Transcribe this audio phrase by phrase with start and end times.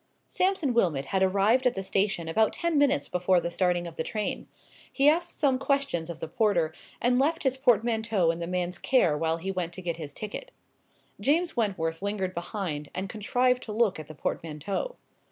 [0.27, 4.03] Sampson Wilmot had arrived at the station about ten minutes before the starting of the
[4.03, 4.47] train.
[4.91, 9.15] He asked some questions of the porter, and left his portmanteau in the man's care
[9.15, 10.49] while he went to get his ticket.
[11.19, 14.95] James Wentworth lingered behind, and contrived to look at the portmanteau.